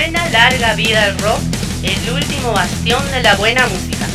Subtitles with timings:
[0.00, 1.40] Suena larga vida al rock,
[1.82, 4.06] el último bastión de la buena música.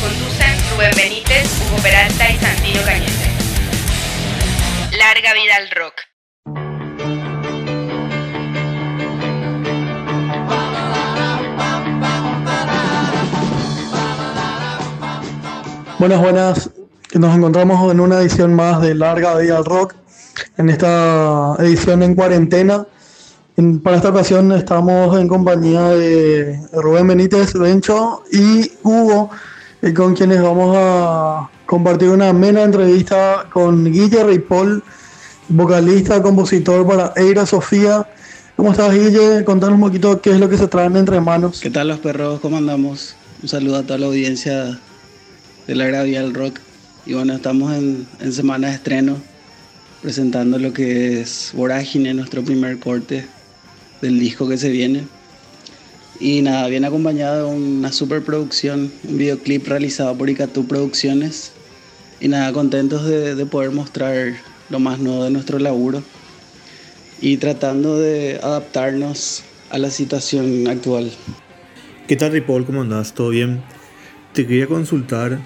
[0.00, 3.28] Conducen Rubén Benítez, Hugo Peralta y Santino Cañete.
[4.96, 5.92] Larga vida al rock.
[15.98, 16.70] Buenas, buenas.
[17.12, 19.94] Nos encontramos en una edición más de Larga Vida al Rock.
[20.56, 22.86] En esta edición en cuarentena.
[23.82, 29.30] Para esta ocasión estamos en compañía de Rubén Benítez Bencho y Hugo,
[29.82, 34.84] eh, con quienes vamos a compartir una amena entrevista con Guille Ripoll,
[35.48, 38.08] vocalista, compositor para Eira Sofía.
[38.54, 39.44] ¿Cómo estás, Guille?
[39.44, 41.58] Contanos un poquito qué es lo que se traen entre manos.
[41.58, 42.38] ¿Qué tal los perros?
[42.38, 43.16] ¿Cómo andamos?
[43.42, 44.78] Un saludo a toda la audiencia
[45.66, 46.60] de la Gravia del Rock.
[47.06, 49.16] Y bueno, estamos en, en semana de estreno,
[50.00, 53.26] presentando lo que es Vorágine, nuestro primer corte
[54.00, 55.04] del disco que se viene.
[56.20, 61.52] Y nada, viene acompañado de una superproducción, un videoclip realizado por Icatú Producciones.
[62.20, 64.34] Y nada, contentos de, de poder mostrar
[64.68, 66.02] lo más nuevo de nuestro laburo
[67.20, 71.10] y tratando de adaptarnos a la situación actual.
[72.06, 72.64] ¿Qué tal, Ripoll?
[72.64, 73.14] ¿Cómo andás?
[73.14, 73.62] ¿Todo bien?
[74.32, 75.38] Te quería consultar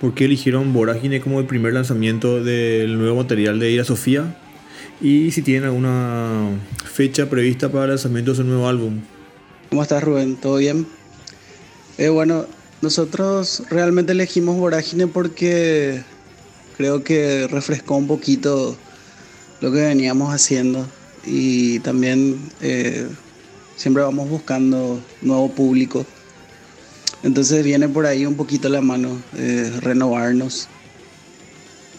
[0.00, 4.36] por qué eligieron Vorágine como el primer lanzamiento del nuevo material de Ira Sofía
[5.00, 9.00] y si tienen alguna fecha prevista para el lanzamiento de su nuevo álbum.
[9.70, 10.36] ¿Cómo estás, Rubén?
[10.36, 10.86] ¿Todo bien?
[11.98, 12.46] Eh, bueno,
[12.82, 16.02] nosotros realmente elegimos Vorágine porque
[16.76, 18.76] creo que refrescó un poquito
[19.60, 20.86] lo que veníamos haciendo
[21.24, 23.08] y también eh,
[23.76, 26.04] siempre vamos buscando nuevo público.
[27.22, 30.68] Entonces viene por ahí un poquito la mano, eh, renovarnos.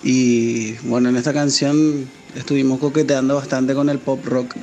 [0.03, 4.55] Y bueno, en esta canción estuvimos coqueteando bastante con el pop rock.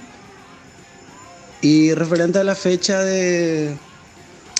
[1.61, 3.77] Y referente a la fecha de,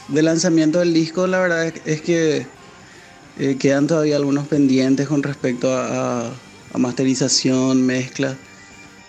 [0.09, 2.47] de lanzamiento del disco, la verdad es, que
[3.39, 6.33] eh, quedan todavía algunos pendientes con respecto a
[6.75, 8.37] masterización, mezcla.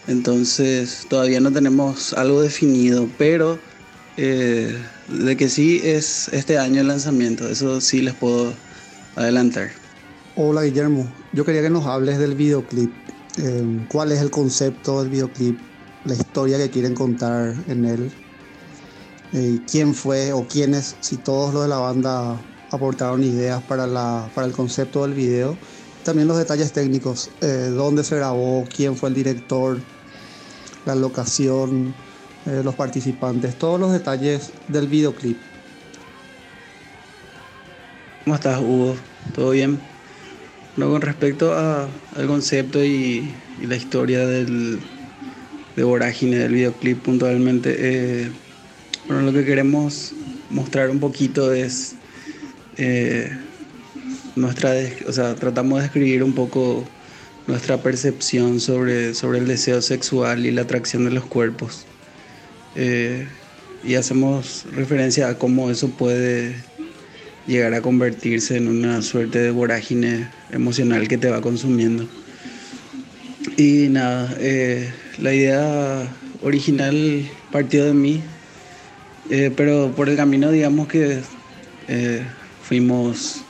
[0.08, 3.60] Entonces todavía no tenemos algo definido, pero
[4.18, 4.78] eh,
[5.08, 8.54] de que sí es este año el lanzamiento, eso sí les puedo
[9.16, 9.72] adelantar.
[10.36, 13.03] Hola Guillermo, yo quería que nos hables del videoclip.
[13.38, 15.60] Eh, ¿Cuál es el concepto del videoclip?
[16.06, 18.12] La historia que quieren contar en él.
[19.34, 22.40] Eh, ¿Quién fue o quiénes, si todos los de la banda
[22.70, 25.58] aportaron ideas para, la, para el concepto del video?
[26.04, 29.80] También los detalles técnicos, eh, dónde se grabó, quién fue el director,
[30.86, 31.96] la locación,
[32.46, 35.38] eh, los participantes, todos los detalles del videoclip.
[38.26, 38.96] ¿Cómo estás, Hugo?
[39.34, 39.93] ¿Todo bien?
[40.76, 44.80] Con respecto al concepto y, la historia del,
[45.76, 48.32] de Vorágine, del videoclip puntualmente, eh,
[49.08, 50.14] lo que queremos
[50.50, 51.96] mostrar un poquito es
[52.78, 53.32] eh,
[54.36, 54.74] nuestra,
[55.08, 56.84] o sea, tratamos de describir un poco
[57.46, 61.86] nuestra percepción sobre, sobre el deseo sexual y la atracción de los cuerpos.
[62.76, 63.28] Eh,
[63.84, 66.56] y hacemos referencia a cómo eso puede
[67.48, 72.08] llegar a convertirse en una suerte de vorágine emocional que te va consumiendo.
[73.58, 76.08] Y nada, eh, la idea
[76.42, 78.22] original partió de mí,
[79.30, 81.20] eh, pero por el camino digamos que
[81.88, 82.24] eh,
[82.62, 83.42] fuimos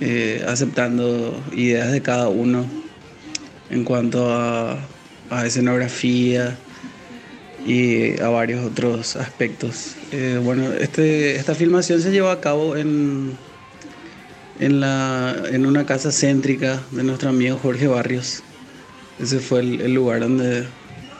[0.00, 2.66] eh, aceptando ideas de cada uno
[3.70, 4.78] en cuanto a,
[5.30, 6.56] a escenografía
[7.66, 9.94] y a varios otros aspectos.
[10.12, 13.36] Eh, bueno, este, esta filmación se llevó a cabo en,
[14.60, 18.42] en, la, en una casa céntrica de nuestro amigo Jorge Barrios.
[19.20, 20.64] Ese fue el, el lugar donde,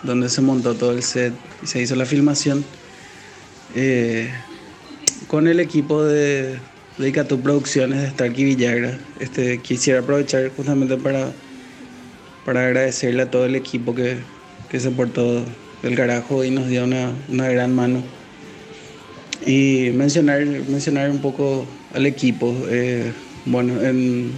[0.03, 2.65] donde se montó todo el set y se hizo la filmación.
[3.75, 4.31] Eh,
[5.27, 6.59] con el equipo de,
[6.97, 7.13] de
[7.43, 8.99] Producciones de Starkey Villagra.
[9.21, 11.33] Este, quisiera aprovechar justamente para,
[12.45, 14.19] para agradecerle a todo el equipo que,
[14.71, 15.45] que se portó
[15.83, 18.03] del carajo y nos dio una, una gran mano.
[19.47, 22.55] Y mencionar, mencionar un poco al equipo.
[22.69, 23.13] eh,
[23.45, 24.33] bueno, en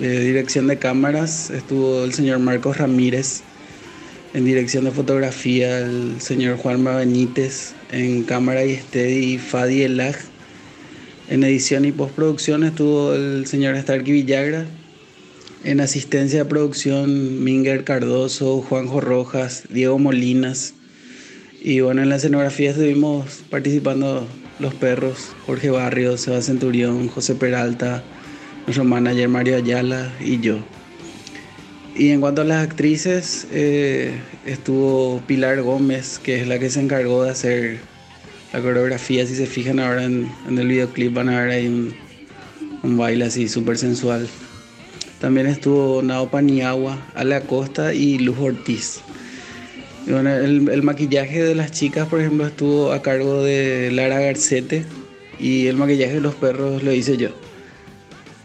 [0.00, 3.42] eh, dirección de cámaras estuvo el señor Marcos Ramírez.
[4.34, 7.74] En dirección de fotografía el señor Juanma Benítez.
[7.90, 10.16] En cámara y steady Fadi Elag.
[11.28, 14.66] En edición y postproducción estuvo el señor Starkey Villagra.
[15.64, 20.74] En asistencia de producción, Minger Cardoso, Juanjo Rojas, Diego Molinas.
[21.62, 24.26] Y bueno, en la escenografía estuvimos participando
[24.58, 28.02] los perros, Jorge Barrios, Seba Centurión, José Peralta,
[28.66, 30.58] nuestro manager Mario Ayala y yo.
[31.94, 34.14] Y en cuanto a las actrices, eh,
[34.44, 37.78] estuvo Pilar Gómez, que es la que se encargó de hacer
[38.52, 41.94] la coreografía, si se fijan ahora en, el videoclip, van a ver ahí un,
[42.82, 44.28] un baile así súper sensual.
[45.22, 49.02] También estuvo Nao Paniagua, Ale Acosta y Luz Ortiz.
[50.08, 54.84] bueno, el, maquillaje de las chicas, por ejemplo, estuvo a cargo de Lara Garcete
[55.38, 57.28] y el maquillaje de los perros lo hice yo.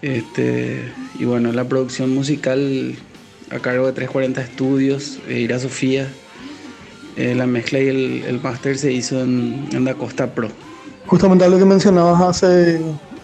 [0.04, 0.84] Este,
[1.18, 2.94] y bueno, la producción musical
[3.50, 6.08] a cargo de 340 Estudios, e Ira Sofía.
[7.16, 10.50] Eh, la mezcla y el, el máster se hizo en, en Costa Pro.
[11.08, 12.80] Justamente lo que mencionabas hace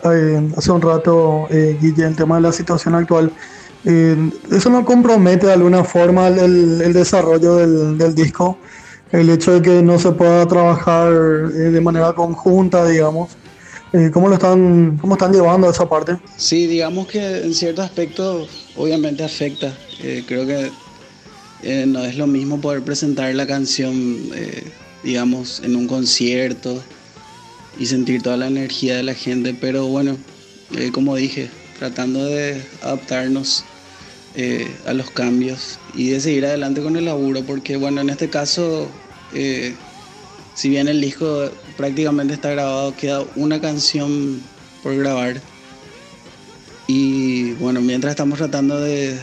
[0.05, 3.31] eh, hace un rato, eh, Guille, el tema de la situación actual,
[3.85, 4.15] eh,
[4.51, 8.57] ¿eso no compromete de alguna forma el, desarrollo del, disco?
[9.11, 13.31] El hecho de que no se pueda trabajar eh, de manera conjunta, digamos.
[14.11, 16.17] ¿Cómo lo están, cómo están llevando esa parte?
[16.35, 19.71] Sí, digamos que en cierto aspecto obviamente afecta.
[20.27, 20.71] creo que
[21.85, 24.17] no es lo mismo poder presentar la canción,
[25.03, 26.81] digamos, en un concierto
[27.77, 30.17] y sentir toda la energía de la gente, pero bueno,
[30.75, 31.49] eh, como dije,
[31.79, 33.63] tratando de adaptarnos
[34.35, 38.29] eh, a los cambios y de seguir adelante con el laburo, porque bueno, en este
[38.29, 38.87] caso,
[39.33, 39.73] eh,
[40.55, 44.41] si bien el disco prácticamente está grabado, queda una canción
[44.81, 45.41] por grabar.
[46.87, 49.17] Y bueno, mientras estamos tratando de,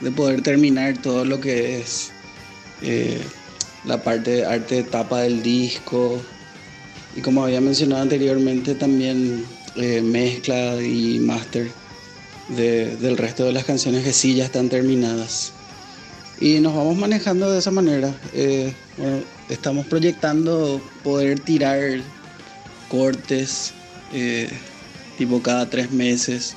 [0.00, 2.10] de poder terminar todo lo que es
[3.84, 6.20] la parte de arte de tapa del disco,
[7.16, 11.70] y como había mencionado anteriormente, también eh, mezcla y máster
[12.48, 15.52] del resto de las canciones que sí ya están terminadas.
[16.40, 18.14] Y nos vamos manejando de esa manera.
[18.34, 18.72] Eh,
[19.48, 21.80] estamos proyectando poder tirar
[22.88, 23.72] cortes
[24.12, 24.50] eh,
[25.16, 26.54] tipo cada tres meses.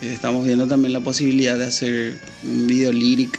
[0.00, 3.38] estamos viendo también la posibilidad de hacer un video lyric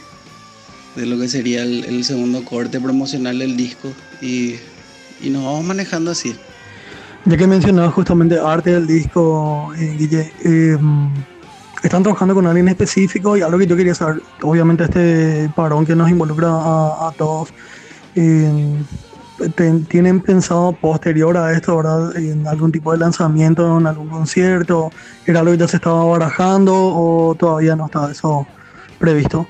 [0.94, 3.90] de lo que sería el, segundo corte promocional del disco
[4.20, 4.56] y,
[5.22, 6.34] y nos vamos manejando así.
[7.26, 11.12] Ya que mencionabas justamente arte del disco, eh, Guille, em,
[11.82, 13.36] ¿están trabajando con alguien específico?
[13.36, 17.52] Y algo que yo quería saber, obviamente este parón que nos involucra a, todos,
[18.14, 18.82] em,
[19.88, 24.90] ¿tienen pensado posterior a esto, verdad, en algún tipo de lanzamiento, en algún concierto?
[25.26, 28.46] ¿Era algo que ya se estaba barajando o todavía no está eso
[28.98, 29.46] previsto?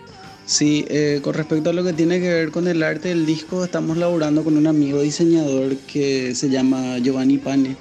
[0.50, 3.62] Sí, eh, con respecto a lo que tiene que ver con el arte del disco,
[3.62, 7.76] estamos laborando con un amigo diseñador que se llama Giovanni Pane.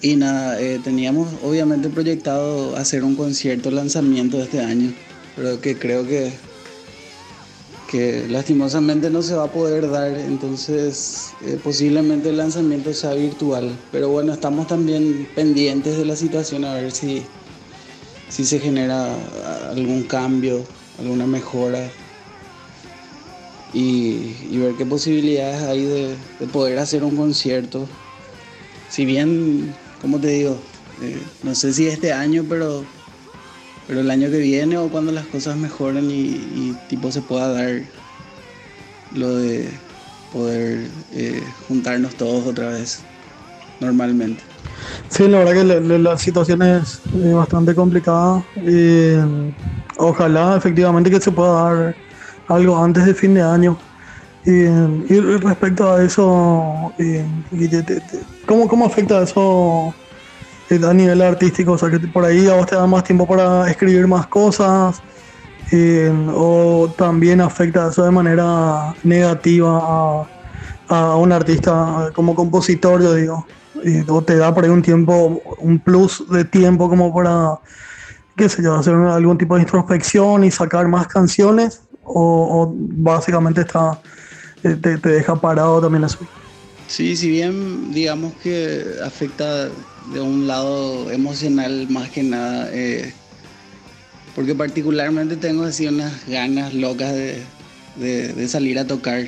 [0.00, 4.94] Y nada, eh, teníamos obviamente proyectado hacer un concierto lanzamiento de este año,
[5.36, 6.32] pero que creo que,
[7.90, 13.76] que lastimosamente no se va a poder dar, entonces eh, posiblemente el lanzamiento sea virtual.
[13.92, 17.24] Pero bueno, estamos también pendientes de la situación a ver si,
[18.30, 19.14] si se genera
[19.70, 20.64] algún cambio
[21.00, 21.90] alguna mejora
[23.72, 26.16] y, ver qué posibilidades hay de,
[26.52, 27.88] poder hacer un concierto.
[28.90, 30.58] Si bien, como te digo,
[31.02, 32.84] eh, no sé si este año, pero,
[33.86, 37.82] pero el año que viene o cuando las cosas mejoren y, tipo se pueda dar
[39.14, 39.68] lo de
[40.32, 43.00] poder eh, juntarnos todos otra vez
[43.80, 44.49] normalmente.
[45.08, 47.00] Sí, la verdad que la, situación es
[47.34, 48.42] bastante complicada.
[48.56, 49.16] Y
[49.98, 51.96] ojalá efectivamente que se pueda dar
[52.48, 53.78] algo antes de fin de año.
[54.44, 56.92] Y, respecto a eso,
[58.46, 59.94] ¿cómo, ¿cómo afecta eso
[60.70, 61.72] eh, a nivel artístico?
[61.72, 65.02] O sea, que por ahí a vos te da más tiempo para escribir más cosas.
[66.34, 70.26] o también afecta eso de manera negativa
[70.88, 73.46] a un artista como compositor, yo digo.
[74.08, 77.58] O te da por ahí un tiempo, un plus de tiempo como para
[78.40, 84.00] qué sé yo, hacer algún tipo de introspección y sacar más canciones o, básicamente está
[84.62, 86.18] eh, te, deja parado también eso?
[86.88, 89.68] Sí, si bien digamos que afecta
[90.12, 93.12] de un lado emocional más que nada, eh,
[94.34, 99.26] porque particularmente tengo así unas ganas locas de, salir a tocar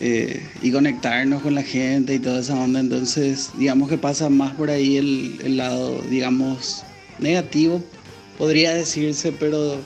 [0.00, 4.54] eh, y conectarnos con la gente y toda esa onda, entonces digamos que pasa más
[4.54, 6.82] por ahí el, lado, digamos,
[7.18, 7.82] negativo,
[8.38, 9.76] podría decirse, pero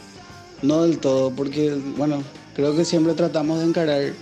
[0.63, 2.23] no del todo, porque bueno,
[2.55, 4.13] creo que siempre tratamos de encarar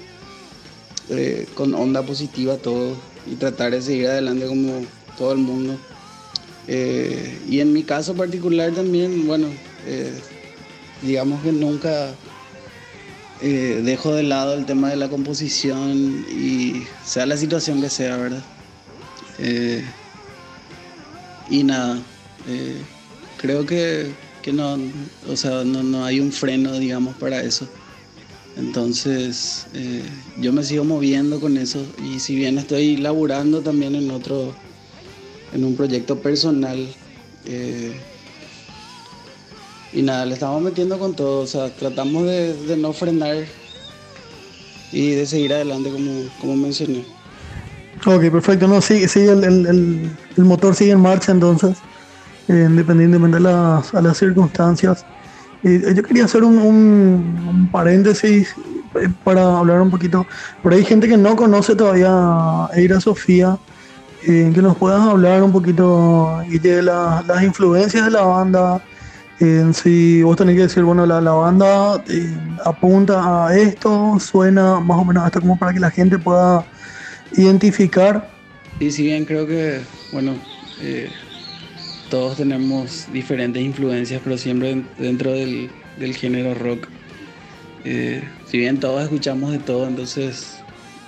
[1.10, 2.96] eh, con onda positiva todo
[3.30, 4.86] y tratar de seguir adelante como
[5.18, 5.76] todo el mundo.
[6.68, 9.48] Eh, y en mi caso particular también, bueno,
[9.86, 10.12] eh,
[11.02, 12.14] digamos que nunca
[13.40, 18.42] dejo de lado el tema de la composición y sea la situación que sea, ¿verdad?
[21.50, 22.00] y nada,
[23.42, 24.14] creo que,
[24.52, 24.78] no,
[25.28, 27.66] o sea, no, hay un freno, digamos, para eso.
[28.56, 30.02] Entonces, eh,
[30.38, 34.54] yo me sigo moviendo con eso y si bien estoy laburando también en otro,
[35.52, 36.86] en un proyecto personal,
[37.46, 37.92] eh,
[39.92, 43.36] y nada, le estamos metiendo con todo, o sea, tratamos de, no frenar
[44.90, 47.04] y de seguir adelante como, como mencioné.
[48.06, 49.44] Ok, perfecto, no, sigue, sigue el,
[50.36, 51.76] el, motor sigue en marcha entonces,
[52.48, 55.04] eh, independientemente de las, circunstancias.
[55.62, 58.54] Eh, yo quería hacer un, paréntesis
[58.94, 60.26] eh, para hablar un poquito.
[60.64, 63.58] Ahí hay gente que no conoce todavía a Eira Sofía,
[64.26, 68.82] eh, que nos puedas hablar un poquito de las influencias de la banda.
[69.38, 72.02] Si vos tenés que decir, bueno, la, banda
[72.64, 76.64] apunta a esto, suena más o menos hasta como para que la gente pueda
[77.36, 78.30] identificar.
[78.78, 79.80] Y si bien creo que,
[80.12, 80.34] bueno,
[82.12, 85.70] todos tenemos diferentes influencias, pero siempre dentro del,
[86.14, 86.86] género rock.
[87.86, 90.58] Eh, si bien todos escuchamos de todo, entonces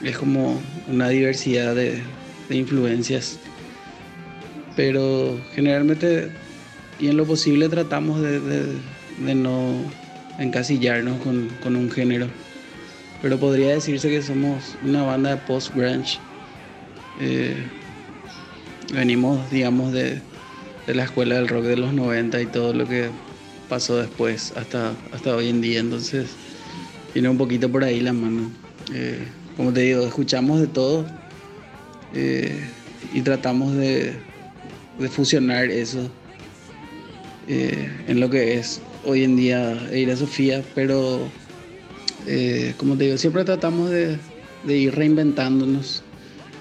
[0.02, 2.02] es como una diversidad de,
[2.48, 3.38] influencias.
[4.76, 6.30] Pero generalmente
[7.04, 8.78] y en lo posible tratamos de,
[9.34, 9.74] no
[10.38, 12.28] encasillarnos con, un género.
[13.20, 16.18] Pero podría decirse que somos una banda de post-grunge.
[17.20, 17.56] Eh,
[18.94, 20.22] venimos, digamos, de,
[20.86, 23.10] de la escuela del rock de los 90 y todo lo que
[23.68, 25.80] pasó después hasta, hasta hoy en día.
[25.80, 26.30] Entonces,
[27.12, 28.50] tiene un poquito por ahí la mano.
[28.94, 31.04] Eh, como te digo, escuchamos de todo
[32.14, 32.66] eh,
[33.12, 34.14] y tratamos de,
[34.98, 36.10] de fusionar eso
[37.48, 41.28] eh, en lo que es hoy en día Eira Sofía, pero
[42.78, 44.18] como te digo, siempre tratamos de,
[44.66, 46.02] ir reinventándonos.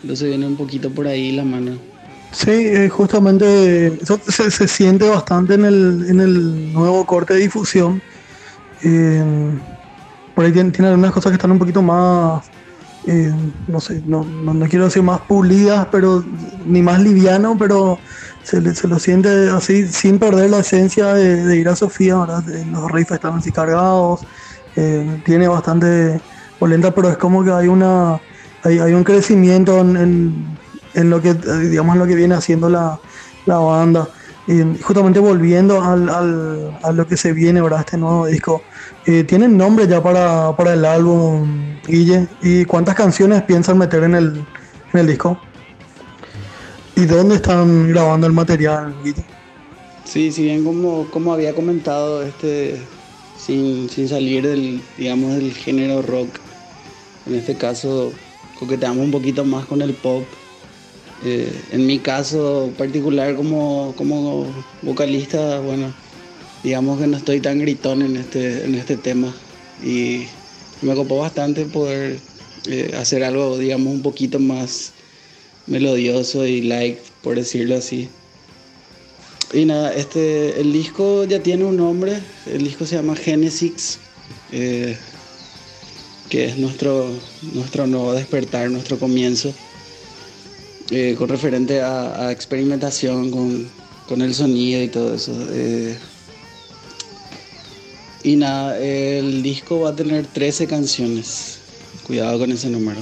[0.01, 1.77] Entonces viene un poquito por ahí la mano.
[2.33, 8.01] Sí, eh, justamente eso se, siente bastante en el, en el nuevo corte de difusión.
[8.83, 9.23] Eh,
[10.33, 12.45] por ahí tiene, algunas cosas que están un poquito más,
[13.07, 13.33] eh,
[13.67, 16.23] no sé, no, no, quiero decir más pulidas, pero
[16.65, 17.99] ni más liviano, pero
[18.43, 22.43] se, se lo siente así sin perder la esencia de, ir a Sofía, ¿verdad?
[22.71, 24.21] Los riffs están así cargados,
[25.25, 26.19] tiene bastante
[26.59, 28.19] polenta, pero es como que hay una
[28.63, 30.57] hay, hay un crecimiento en
[30.93, 32.99] en lo que, digamos, lo que viene haciendo la,
[33.45, 34.07] banda.
[34.45, 36.09] Y justamente volviendo al,
[36.83, 37.79] a lo que se viene, ¿verdad?
[37.81, 38.61] Este nuevo disco.
[39.05, 42.27] Eh, ¿Tienen nombre ya para, el álbum, Guille?
[42.41, 44.45] ¿Y cuántas canciones piensan meter en el,
[44.93, 45.39] en el disco?
[46.95, 49.23] ¿Y dónde están grabando el material, Guille?
[50.03, 52.81] Sí, si bien como, como había comentado, este,
[53.37, 56.27] sin, sin salir del, digamos, del género rock,
[57.25, 58.11] en este caso
[58.59, 60.23] coqueteamos un poquito más con el pop
[61.25, 64.45] eh, en mi caso particular como, como
[64.81, 65.93] vocalista, bueno,
[66.63, 69.33] digamos que no estoy tan gritón en este, en este tema
[69.83, 70.25] y
[70.81, 72.19] me copó bastante poder
[72.67, 74.91] eh, hacer algo, digamos, un poquito más
[75.67, 78.09] melodioso y light, por decirlo así.
[79.53, 83.99] Y nada, este, el disco ya tiene un nombre, el disco se llama Genesis,
[84.51, 84.97] eh,
[86.29, 87.09] que es nuestro,
[87.53, 89.53] nuestro nuevo despertar, nuestro comienzo.
[90.91, 95.33] Eh, con referente a, experimentación con, el sonido y todo eso.
[95.51, 95.97] Eh,
[98.23, 101.59] y nada, el disco va a tener 13 canciones.
[102.05, 102.99] Cuidado con ese número.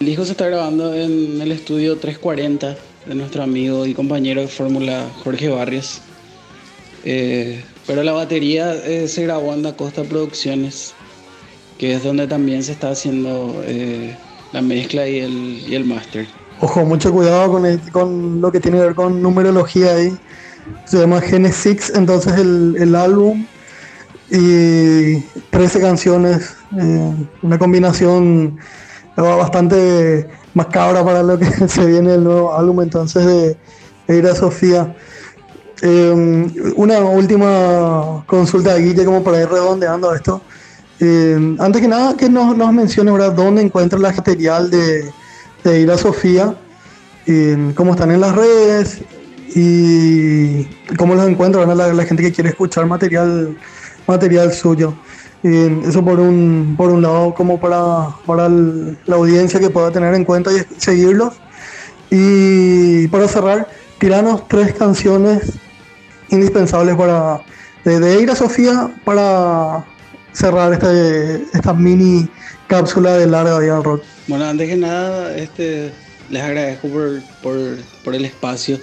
[0.00, 4.48] El disco se está grabando en el estudio 340 de nuestro amigo y compañero de
[4.48, 6.00] fórmula Jorge Barrios.
[7.04, 8.74] Eh, pero la batería
[9.06, 10.94] se grabó en Costa Producciones,
[11.78, 13.62] que es donde también se está haciendo
[14.52, 15.32] la mezcla y el,
[15.68, 16.26] y el máster.
[16.60, 20.16] Ojo, mucho cuidado con, con lo que tiene que ver con numerología ahí.
[20.84, 23.44] Se llama Genesis, entonces el, el álbum
[24.30, 28.58] y 13 canciones, eh, una combinación
[29.16, 33.56] bastante macabra para lo que se viene el nuevo álbum entonces de
[34.08, 34.94] Eira Sofía.
[35.82, 40.40] Eh, una última consulta de Guille como para ir redondeando esto.
[41.04, 45.10] Eh, antes que nada, que nos, mencione dónde encuentra el material de,
[45.64, 46.54] de Ir Sofía,
[47.74, 49.00] cómo están en las redes
[49.52, 50.62] y
[50.96, 53.56] cómo los encuentra la, la, gente que quiere escuchar material,
[54.06, 54.94] material suyo.
[55.42, 60.24] eso por un, por un lado, como para, para la audiencia que pueda tener en
[60.24, 61.34] cuenta y seguirlos.
[62.10, 63.66] Y para cerrar,
[63.98, 65.58] tiranos tres canciones
[66.28, 67.40] indispensables para
[67.84, 69.84] de, de Ir Sofía para
[70.32, 72.28] cerrar este, esta mini
[72.66, 74.02] cápsula de larga vida al rock.
[74.26, 75.92] Bueno, antes que nada, este,
[76.30, 76.88] les agradezco
[77.42, 78.78] por, el espacio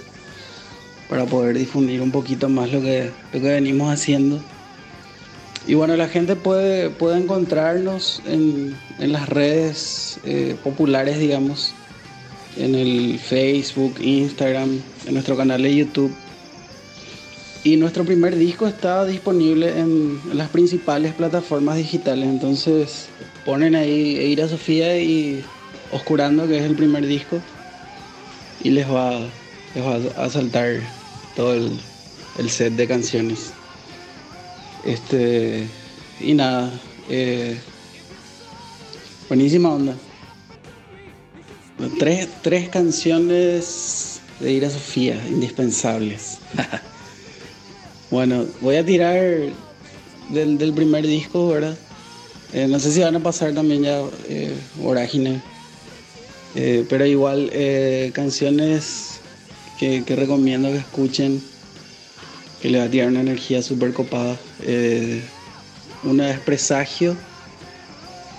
[1.08, 4.40] para poder difundir un poquito más lo que, lo que venimos haciendo.
[5.66, 11.74] y bueno, la gente puede, puede encontrarnos en, en las redes eh, populares, digamos,
[12.56, 16.14] en el Facebook, Instagram, en nuestro canal de YouTube.
[17.62, 22.26] Y nuestro primer disco está disponible en, las principales plataformas digitales.
[22.26, 23.08] Entonces
[23.44, 25.44] ponen ahí Eira Sofía y
[25.92, 27.38] Oscurando, que es el primer disco,
[28.62, 29.20] y les va,
[29.74, 30.80] les va a saltar
[31.36, 33.52] todo el, set de canciones.
[34.86, 35.66] Este,
[36.20, 36.70] y nada,
[37.10, 37.58] eh,
[39.28, 39.94] buenísima onda.
[41.98, 46.38] Tres, tres canciones de Ira Sofía, indispensables.
[48.10, 49.18] bueno, voy a tirar
[50.30, 51.76] del, primer disco, ¿verdad?
[52.52, 54.54] Eh, no sé si van a pasar también ya eh.
[56.56, 57.50] Eh, pero igual
[58.12, 59.20] canciones
[59.78, 61.42] que, recomiendo que escuchen
[62.60, 64.36] que le va a tirar una energía súper copada.
[64.62, 65.22] Eh,
[66.02, 67.16] una es Presagio,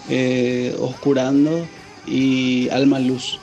[0.10, 1.68] eh, Oscurando
[2.06, 3.40] y Alma Luz.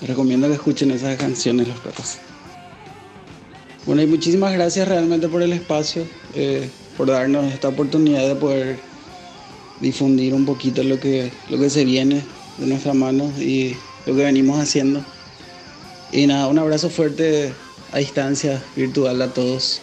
[0.00, 2.18] Recomiendo que escuchen esas canciones los perros.
[3.86, 8.78] Bueno, y muchísimas gracias realmente por el espacio, eh, por darnos esta oportunidad de poder
[9.80, 12.22] difundir un poquito lo que, lo que se viene
[12.56, 13.76] de nuestra mano y
[14.06, 15.02] lo que venimos haciendo.
[16.12, 17.52] Y nada, un abrazo fuerte
[17.92, 19.82] a distancia virtual a todos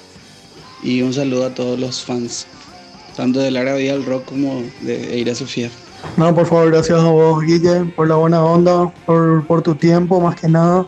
[0.81, 2.47] y un saludo a todos los fans,
[3.15, 5.69] tanto de Lara Vida del Rock como de Eira Sofía.
[6.17, 10.19] No, por favor, gracias a vos, Guille, por la buena onda, por, por tu tiempo,
[10.19, 10.87] más que nada.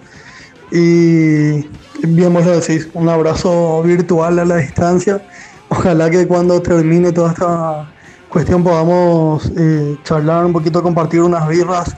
[0.71, 1.65] Y
[2.07, 5.21] bien, vos lo decís, un abrazo virtual a la distancia.
[5.69, 7.89] Ojalá que cuando termine toda esta
[8.29, 11.95] cuestión podamos eh, charlar un poquito, compartir unas birras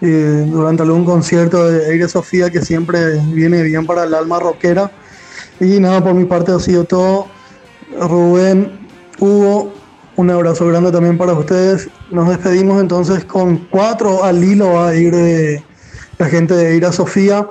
[0.00, 4.90] eh, durante algún concierto de Eira Sofía que siempre viene bien para el alma rockera.
[5.58, 7.26] Y nada, por mi parte ha sido todo.
[7.98, 8.86] Rubén,
[9.18, 9.72] Hugo,
[10.16, 11.88] un abrazo grande también para ustedes.
[12.10, 15.62] Nos despedimos entonces con cuatro al hilo a ir de
[16.18, 17.46] la gente de Ira Sofía.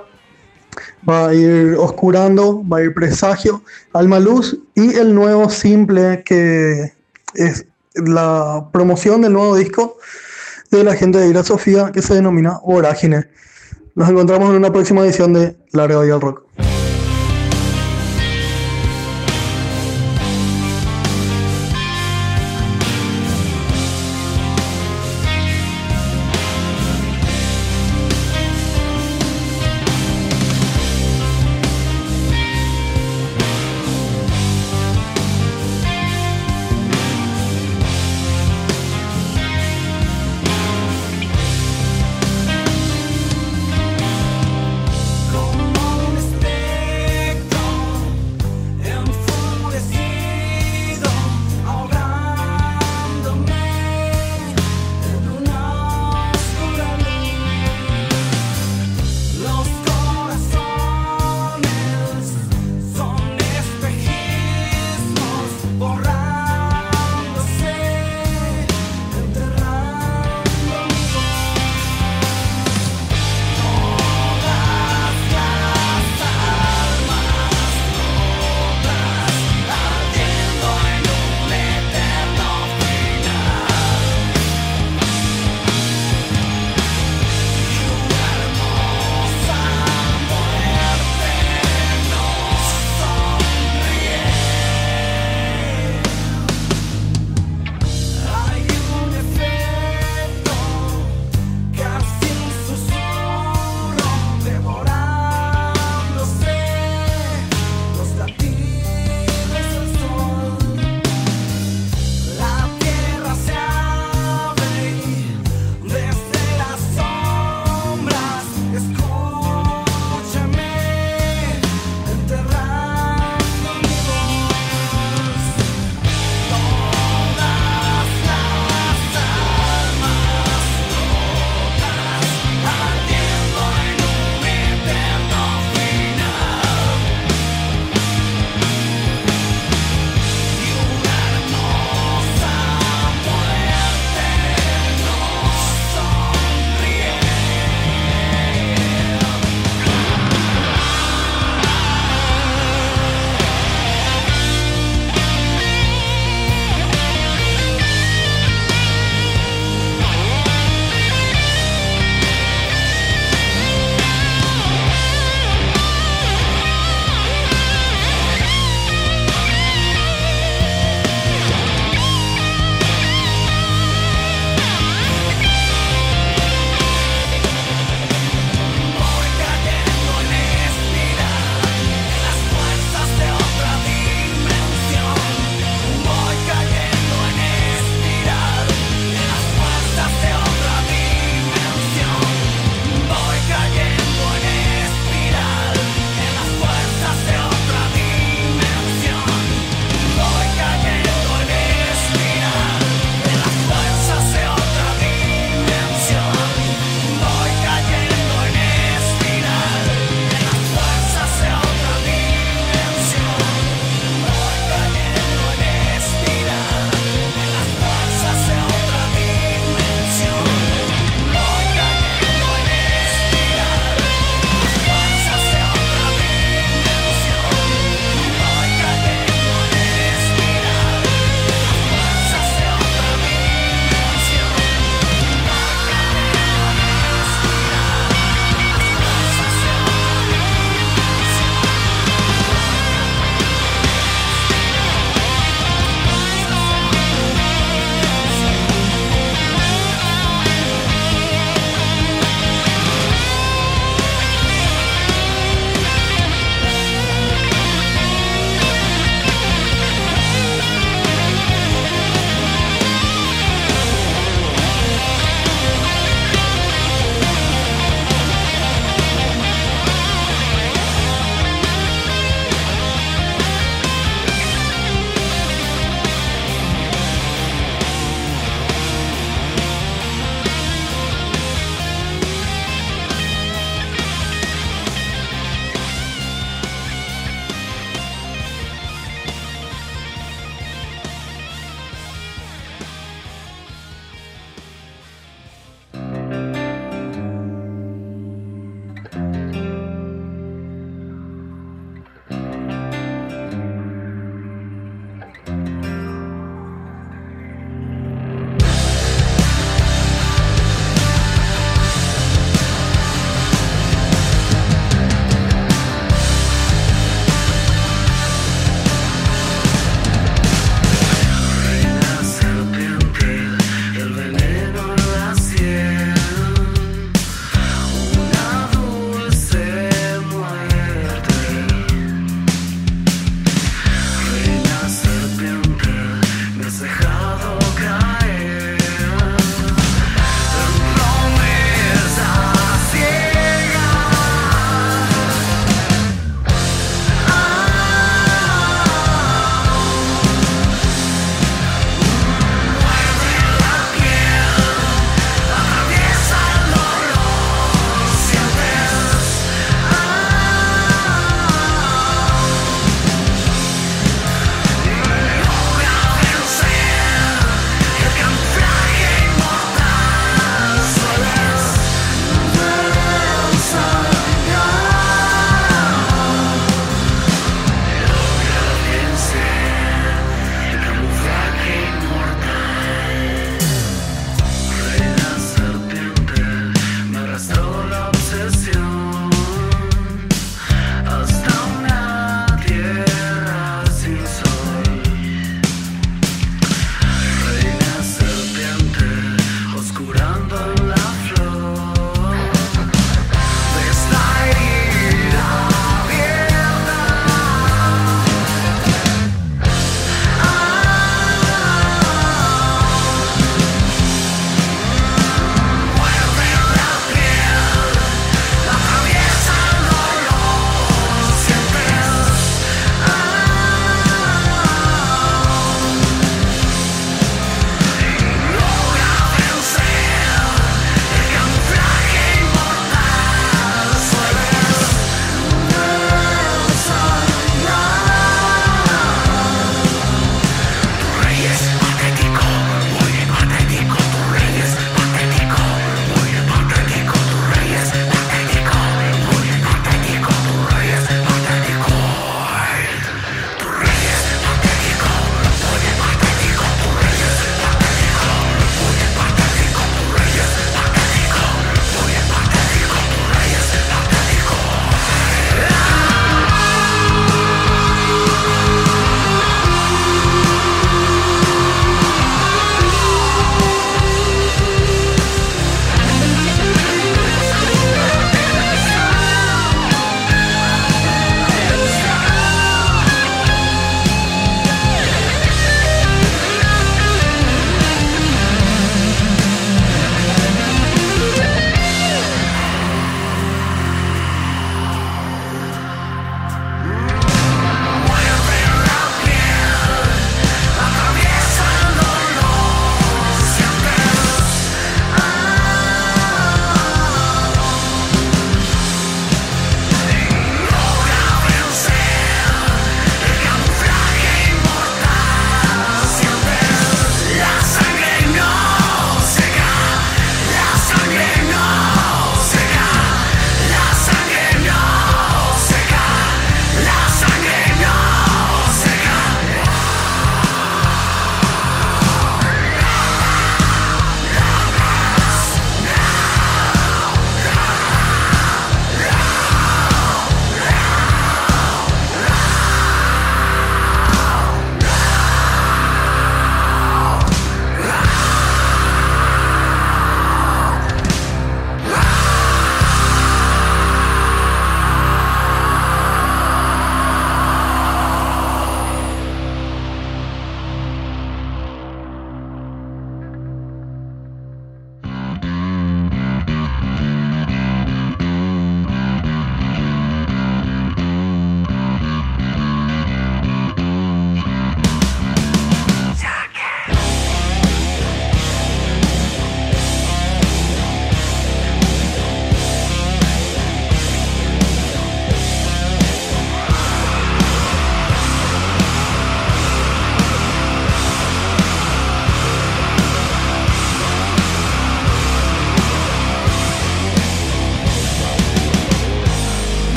[1.07, 6.91] Va a ir Oscurando, va a ir Presagio, Alma Luz y el nuevo simple que
[7.35, 9.97] es la promoción del nuevo disco
[10.71, 13.27] de la gente de Ira Sofía que se denomina Vorágine.
[13.95, 16.48] Nos encontramos en una próxima edición de Larga Vida al Rock.